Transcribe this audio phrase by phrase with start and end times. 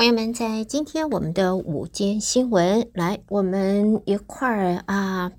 [0.00, 5.30] 朋友们，在今天我们的午间新闻，来，我们一块儿啊，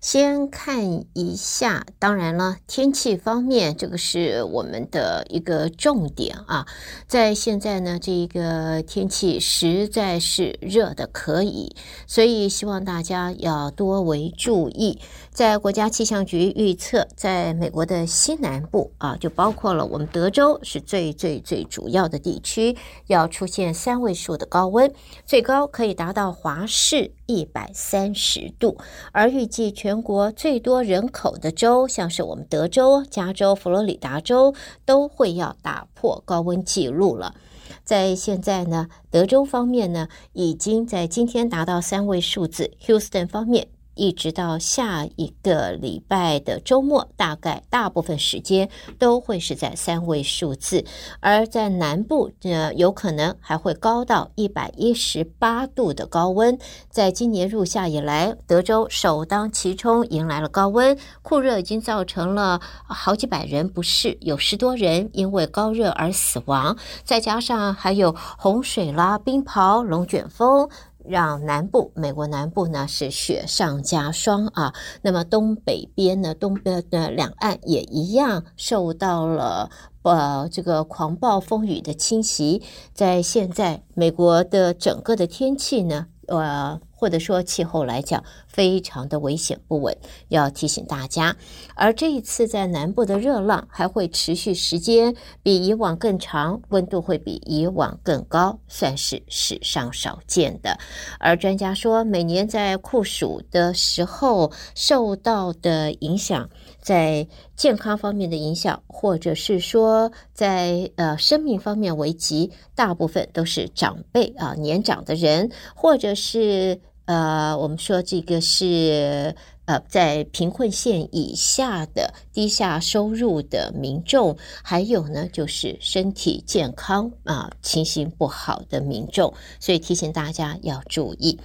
[0.00, 1.84] 先看一下。
[1.98, 6.64] 当然了，天气方面，这个是我们的一个重点啊。
[7.08, 11.74] 在现在呢，这个天气实在是热得可以，
[12.06, 15.00] 所以希望大家要多为注意。
[15.32, 22.76] 在国家气象局预测，在美国的西南部啊，就包括了我们德州是最最最主要的地区，
[23.08, 24.92] 要出现三位数的高温，
[25.26, 28.78] 最高可以达到华氏一百三十度。
[29.10, 34.54] 而预计全国最多人口的州，像是我们德州、加州、佛罗里达州，
[34.84, 37.34] 都会要打破高温记录了。
[37.82, 43.68] 在现在呢，德州方面呢，已经在今天达到三位数字，Houston 方面。
[43.94, 50.84] 一直到下一个礼拜的周末，大概大部分时间都会是在三位数字，
[51.20, 56.58] 而在南部，呃，有可能还会高到一百一十八度的高温。
[56.90, 70.68] 在今年入夏以来，德州首当其冲迎来了高温，酷热已经造成了好几百人不适，有十多人因为高热而死亡，再加上还有洪水啦、冰雹、龙卷风。
[71.06, 79.70] 让南部美国南部呢是雪上加霜啊，那么东北边呢，东边的两岸也一样受到了
[80.02, 86.80] 呃这个狂暴风雨的侵袭，在现在美国的整个的天气呢，呃。
[86.94, 89.96] 或者说气候来讲，非常的危险不稳，
[90.28, 91.36] 要提醒大家。
[91.74, 100.78] 而这一次在南部的热浪还会持续时间比以往更长，温度会比以往更高，算是史上少见的。
[101.18, 106.48] 而专家说，每年在酷暑的时候受到的影响，
[106.80, 107.26] 在
[107.56, 116.80] 健康方面的影响，或者是说在呃生命方面危及，大部分都是长辈啊，年长的人，或者是。
[117.06, 119.34] 呃，我们说这个是
[119.66, 131.38] 呃，在贫困线以下的低下收入的民众，还有呢，就是身体健康啊，情形不好的民众，所以提醒大家要注意。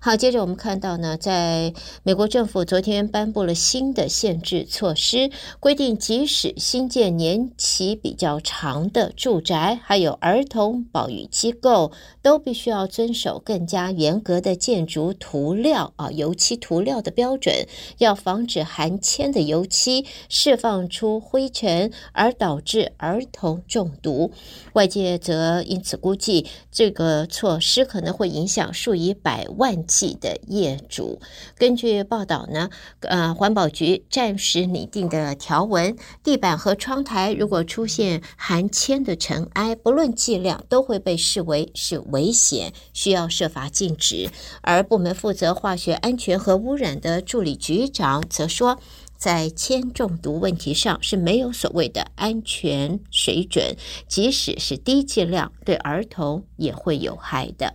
[0.00, 1.72] 好，接着我们看到呢，在
[2.02, 17.54] 美国政府昨天颁布了新的限制措施，规定即使新建年期比较长的住宅，还有儿童保育机构，都必须要遵守更加严格的建筑涂料啊，油漆涂料的标准，
[17.98, 24.32] 要防止含铅的油漆释放出灰尘而导致儿童中毒。
[24.72, 31.20] 外界则因此估计，这个措施可能会影响数以百万计的业主。
[31.56, 44.30] 根据报道呢，呃，环保局暂时拟定的条文，地板和窗台如果出现含铅的尘埃，不论剂量，都会被视为是危险，需要设法禁止。
[44.62, 48.78] 而部门负责化学安全和污染的助理局长则说，
[49.16, 53.76] 在铅中毒问题上是没有所谓的安全水准，
[54.08, 57.74] 即使是低剂量，对儿童也会有害的。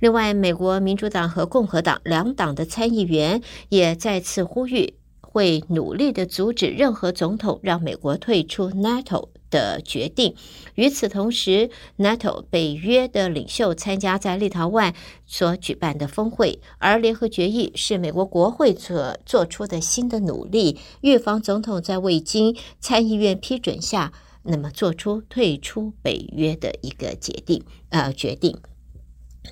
[0.00, 9.28] 另外，美国民主党和共和党两党的参议员也再次呼吁，会努力的阻止任何总统让美国退出 NATO。
[9.50, 10.36] 的决定。
[10.76, 14.94] 与此同时，NATO 北约的领袖参加在立陶宛
[15.26, 24.12] 所举办的峰会，而联合决议是美国国会所做出的新的努力，预防总统在未经参议院批准下，
[24.44, 28.56] 那么做出退出北约的一个决定，呃，决定。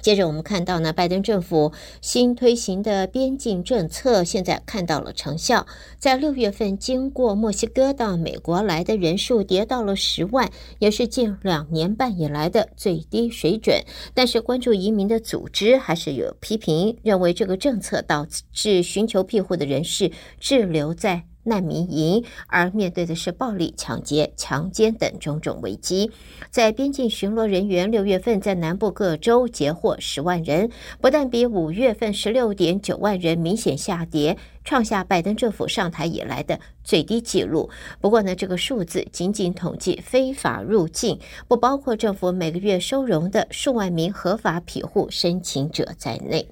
[0.00, 5.66] 接着我们看到呢，拜登政府新推行的边境政策现在看到了成效，
[5.98, 13.82] 在六月份经过墨西哥到美国来的人数跌到了十万，也是近两年半以来的最低水准。
[14.14, 26.10] 但是关注移民的组织还是有批评，认为这个政策导致寻求庇护的人士滞留在难民营，而面对的是暴力、抢劫、强奸等种种危机。
[26.50, 30.70] 在边境巡逻人员六月份在南部各州截获十万人，
[31.00, 37.70] 不但比五月份十六点九万人明显下跌，创下拜登政府上台以来的最低纪录。
[38.00, 41.18] 不过呢，这个数字仅仅统计非法入境，
[41.48, 46.48] 不包括政府每个月收容的数万名合法庇护申请者在内。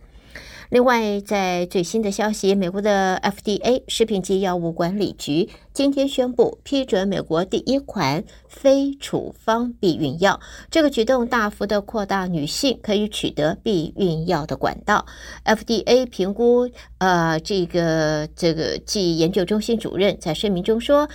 [0.71, 10.41] 另外，在最新的消息，美国的 FDA 食品及药物管理局今天宣布批准美国第一款非处方避孕药。
[10.69, 15.07] 这个举动大幅的扩大女性可以取得避孕药的管道。
[15.45, 21.09] FDA 评估，呃，这个这个暨研究中心主任在声明中说，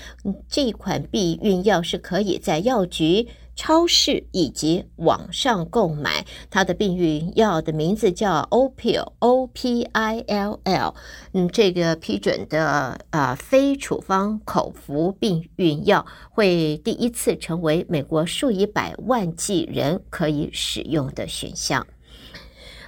[0.47, 3.27] 这一款避孕药是可以在药局。
[3.61, 6.25] 超市以及网上购买。
[6.49, 10.95] 它的避孕药的名字叫 Opill，O P I L L。
[11.33, 21.85] 嗯，这个批准的啊、呃、非处方口服避孕药会第一次成为美国数以百万计人可以使用的选项。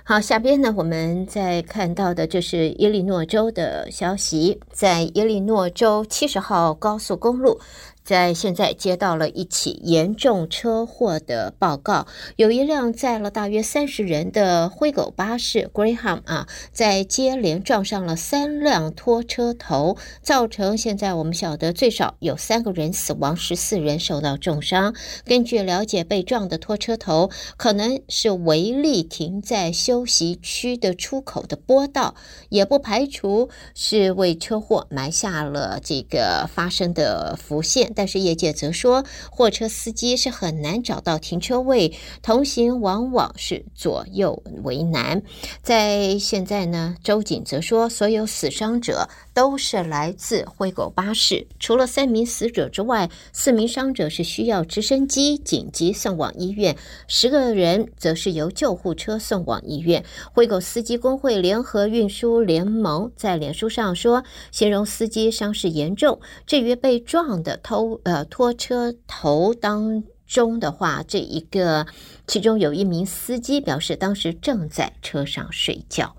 [0.05, 7.61] 好，下边呢，我们再看到的就是伊利诺州的消息，在伊利诺州七十号高速公路。
[8.03, 12.05] 在现在接到了一起严重车祸的报告，
[12.35, 24.93] 有一辆载了大约三十人的灰狗巴士 Greyhound 啊，在接连撞上了三辆拖车头，造成现在我们晓得最少有三个人死亡，十四人受到重伤。
[25.23, 32.15] 根据了解，被撞的拖车头可能是违例停在休息区的出口的坡道，
[32.49, 37.92] 也不排除是为车祸埋下了这个发生的伏线。
[37.95, 45.21] 但是业界则说，货车司机是很难找到停车位，同行往往是左右为难。
[45.61, 56.75] 在现在呢，州警则说，所有死伤者都是来自灰狗巴士，除了三名死者之外，四名伤者是需要直升机紧急送往医院，
[57.07, 60.03] 十个人则是由救护车送往医院。
[60.33, 66.19] 灰狗司机工会联合运输联盟在脸书上说，形容司机伤势严重。
[66.45, 71.85] 至于被撞的偷呃，拖车头当中的话，这一个
[72.27, 76.15] 其中有一名司机表示，当时正在车上睡觉。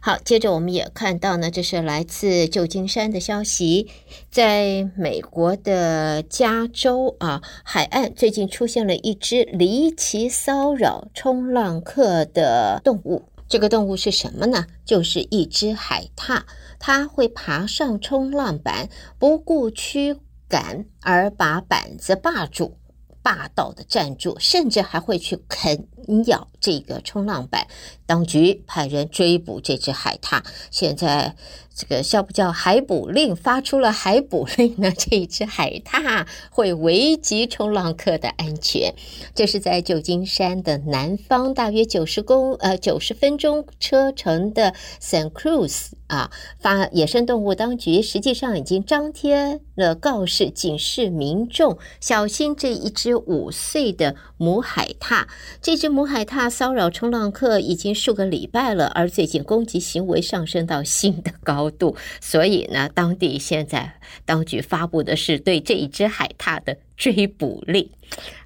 [0.00, 3.88] 好，接着我们也看到呢，这是来自旧金山的消息，
[4.30, 13.24] 在美国的加州啊海岸，最近出现了一只离奇骚扰冲浪客的动物。
[13.48, 14.66] 这个动物是什么呢？
[14.84, 16.42] 就是一只海獭，
[16.78, 20.16] 它会爬上冲浪板，不顾驱
[20.48, 22.78] 敢而把板子霸住，
[23.22, 25.86] 霸道的站住，甚至还会去啃
[26.26, 27.66] 咬这个冲浪板。
[28.06, 31.34] 当局派人追捕这只海獭，现在。
[31.80, 33.36] 这个叫不叫海捕令？
[33.36, 34.90] 发出了海捕令呢？
[34.90, 38.92] 这一只海獭会危及冲浪客的安全。
[39.32, 46.32] 这是在旧金山的南方，大约九十公呃九十分钟车程的 San Cruz 啊。
[46.58, 55.28] 发野生动物当局实际上已经张贴了告示，警示民众小心这一只五岁的母海獭。
[55.62, 63.94] 这只母海獭骚扰冲浪客已经数个礼拜了，而最近攻击行为上升到新的高度，所以呢，当地现在
[64.24, 67.88] 当局发布的是对这一只海獭的追捕令。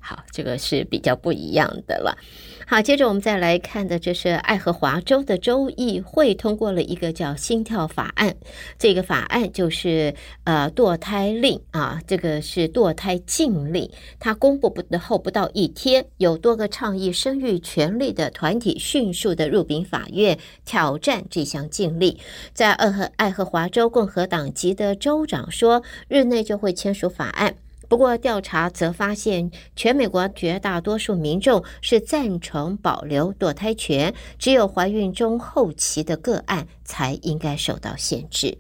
[0.01, 2.19] 好，这个是比较不一样的了。
[2.67, 8.35] 好，接着我们再来看的，这是爱荷华州的州议会通过了一个叫“心跳法案”。
[8.79, 10.15] 这个法案就是
[10.45, 13.89] 呃堕胎令啊，这个是堕胎禁令。
[14.19, 22.17] 它公布不的后不到一天，有多个倡议生育权利的团体迅速的入禀法院挑战这项禁令。
[22.53, 27.55] 在爱荷爱荷华州共和党籍的州长说，日内就会签署法案。
[27.93, 38.57] 不过，调查则发现，全美国绝大多数民众是赞成保留堕胎权，只有怀孕中后期的个案才应该受到限制。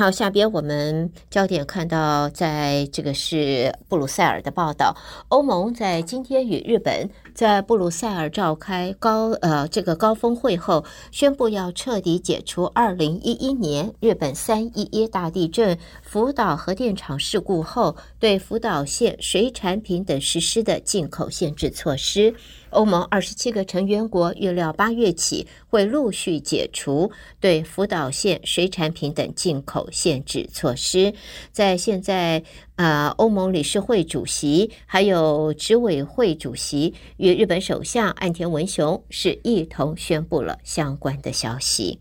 [0.00, 4.96] 好，下边我们焦点看到，在这个是布鲁塞尔的报道。
[5.28, 10.82] 欧盟在今天与日本在布鲁塞尔召开高呃这个高峰会后，
[11.12, 22.34] 宣布要彻底解除二零一一年日本三一一大地震福岛核电厂事故后对福岛县水产品等实施的进口限制措施。
[22.70, 27.10] 欧盟二十七个成员国预料八月起会陆续解除
[27.40, 31.14] 对福岛县水产品等进口限制措施。
[31.52, 32.42] 在现在，
[32.80, 41.98] 呃，欧盟理事会主席还有执委会主席与日本首相岸田文雄是一同宣布了相关的消息。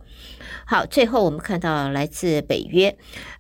[0.65, 2.95] 好，最后我们看到来自北约。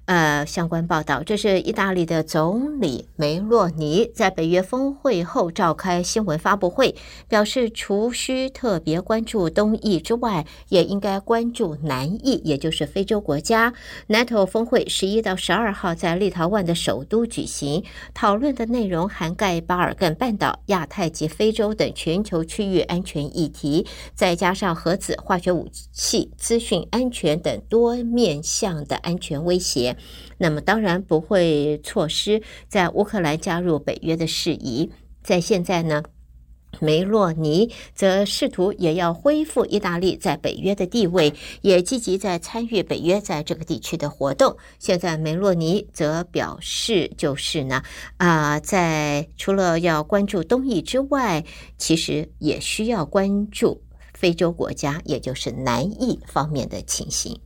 [0.05, 6.95] 呃，相关报道，这是意大利的总理梅洛尼在北约峰会后召开新闻发布会，
[7.27, 13.71] 表示除需特别关注东翼之外，也应该关注南翼，也就是非洲国家。
[14.07, 17.83] NATO 峰会十一到十二号在立陶宛的首都举行，
[18.13, 29.95] 讨论的内容涵盖巴尔干半岛、亚太及非洲等全球区域安全议题，再加上核子、化学武器、资讯安全等多面向的安全威胁。
[30.39, 34.91] 那么当然不会错失在乌克兰加入北约的事宜。
[35.21, 36.01] 在现在呢，
[36.79, 44.55] 梅洛尼则试图也要恢复意大利在北约的地位，也积极在参与北约在这个地区的活动。
[44.79, 47.83] 现在梅洛尼则表示，就是呢，
[48.17, 51.43] 啊、在除了要关注东翼之外，
[51.77, 53.81] 其实也需要关注
[54.13, 57.39] 非洲国家，也就是南翼方面的情形。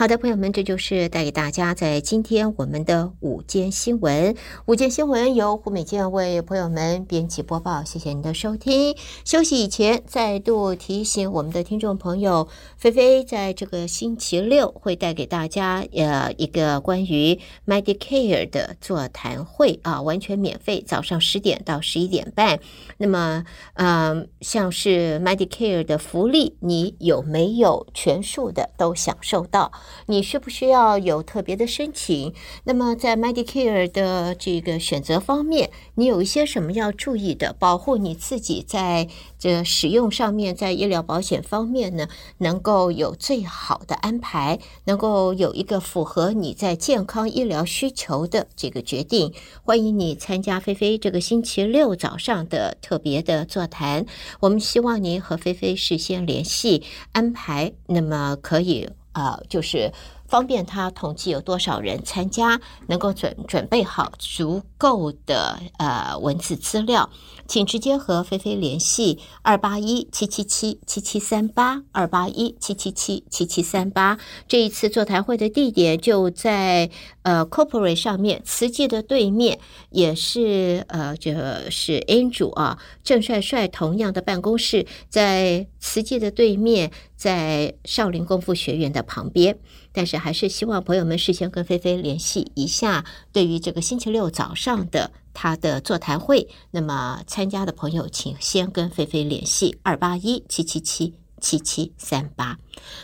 [0.00, 4.34] 好的，朋友们，这就是带给大家在今天我们的午间新闻。
[4.64, 8.96] 午间新闻由胡美健为朋友们编辑播报，谢谢您的收听。
[9.26, 22.58] 休息以前，再度提醒我们的听众朋友，菲菲在这个星期六会带给大家呃一个关于 Medicare 的座谈会啊，完全免费，早上十点到十一点半。
[22.96, 29.70] 那么，嗯，像是 Medicare 的福利，你有没有全数的都享受到？
[30.06, 32.32] 你需不需要有特别的申请？
[32.64, 37.54] 那么在 Medicare 的这个选择方面，你有一些什么要注意的？
[37.58, 49.34] 保护你自己在这使用上面，在医疗保险方面呢，能够有最好的安排，能够有一个符合你在健康医疗需求的这个决定。
[49.62, 54.06] 欢迎你参加菲菲这个星期六早上的特别的座谈。
[54.40, 56.82] 我们希望您和菲菲事先联系
[57.12, 58.88] 安排，那么可以。
[59.12, 59.92] 啊，就是
[60.30, 67.10] 方便他统计有多少人参加，能够准准备好足够的呃文字资料，
[67.48, 74.18] 请直接和菲菲联系二八一七七七七七三八二八一七七七七七三八。
[74.46, 76.88] 这一次座谈会的地点就在
[77.22, 79.58] 呃 Corporate 上面，慈济的对面，
[79.90, 86.92] 也是呃这是 Andrew 啊郑帅帅同样的办公室，在慈济的对面。
[87.20, 89.58] 在少林功夫学院的旁边，
[89.92, 93.04] 但是还是希望朋友们事先跟菲菲联系一下。
[93.32, 102.58] 对于这个星期六早上的他的座谈会，那么参加的朋友请先跟菲菲联系二八一七七七七七三八。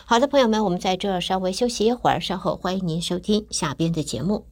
[0.04, 4.46] 好的，朋友们，我们在这稍微休息一会儿，稍后欢迎您收听下边的节目。